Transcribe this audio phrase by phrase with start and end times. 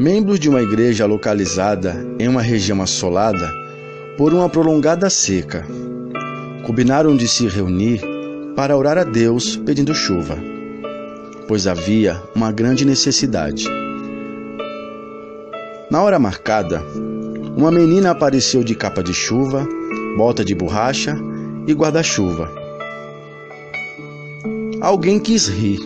[0.00, 3.52] Membros de uma igreja localizada em uma região assolada
[4.16, 5.62] por uma prolongada seca
[6.64, 8.00] combinaram de se reunir
[8.56, 10.38] para orar a Deus pedindo chuva,
[11.46, 13.66] pois havia uma grande necessidade.
[15.90, 16.82] Na hora marcada,
[17.54, 19.68] uma menina apareceu de capa de chuva,
[20.16, 21.14] bota de borracha
[21.66, 22.50] e guarda-chuva.
[24.80, 25.78] Alguém quis rir,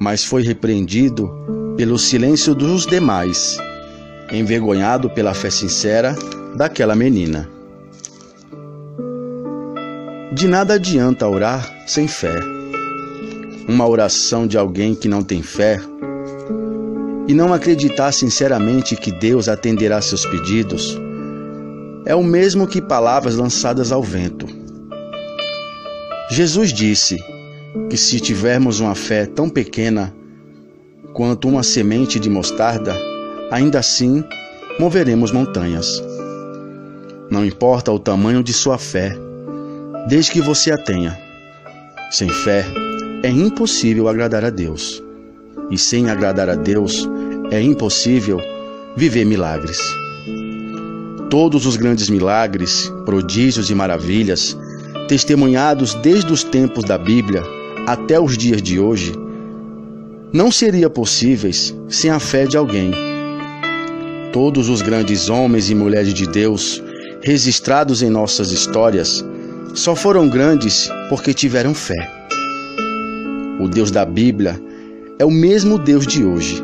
[0.00, 3.56] mas foi repreendido pelo silêncio dos demais,
[4.32, 6.12] envergonhado pela fé sincera
[6.56, 7.48] daquela menina.
[10.32, 12.34] De nada adianta orar sem fé.
[13.68, 15.80] Uma oração de alguém que não tem fé
[17.28, 20.98] e não acreditar sinceramente que Deus atenderá seus pedidos
[22.04, 24.46] é o mesmo que palavras lançadas ao vento.
[26.28, 27.16] Jesus disse
[27.88, 30.17] que se tivermos uma fé tão pequena
[31.12, 32.94] quanto uma semente de mostarda,
[33.50, 34.24] ainda assim
[34.78, 36.02] moveremos montanhas.
[37.30, 39.16] Não importa o tamanho de sua fé,
[40.08, 41.18] desde que você a tenha.
[42.10, 42.64] Sem fé,
[43.22, 45.02] é impossível agradar a Deus.
[45.70, 47.08] E sem agradar a Deus,
[47.50, 48.40] é impossível
[48.96, 49.78] viver milagres.
[51.28, 54.56] Todos os grandes milagres, prodígios e maravilhas,
[55.08, 57.42] testemunhados desde os tempos da Bíblia
[57.86, 59.12] até os dias de hoje,
[60.32, 62.92] não seriam possíveis sem a fé de alguém.
[64.32, 66.82] Todos os grandes homens e mulheres de Deus
[67.22, 69.24] registrados em nossas histórias
[69.74, 71.96] só foram grandes porque tiveram fé.
[73.58, 74.60] O Deus da Bíblia
[75.18, 76.62] é o mesmo Deus de hoje.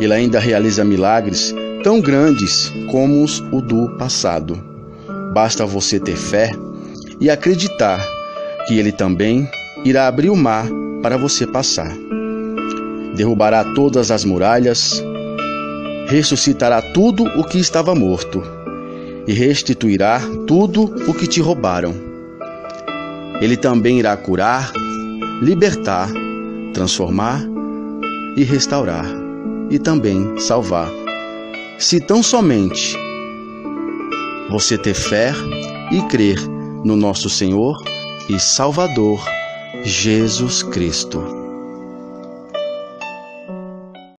[0.00, 4.60] Ele ainda realiza milagres tão grandes como os o do passado.
[5.32, 6.50] Basta você ter fé
[7.20, 8.04] e acreditar
[8.66, 9.48] que ele também
[9.84, 10.66] irá abrir o mar
[11.02, 11.94] para você passar.
[13.16, 15.02] Derrubará todas as muralhas,
[16.06, 18.42] ressuscitará tudo o que estava morto
[19.26, 21.94] e restituirá tudo o que te roubaram.
[23.40, 24.72] Ele também irá curar,
[25.40, 26.10] libertar,
[26.72, 27.42] transformar
[28.36, 29.06] e restaurar,
[29.70, 30.90] e também salvar.
[31.78, 32.96] Se tão somente
[34.50, 35.32] você ter fé
[35.90, 36.38] e crer
[36.84, 37.76] no nosso Senhor
[38.28, 39.24] e Salvador
[39.82, 41.33] Jesus Cristo.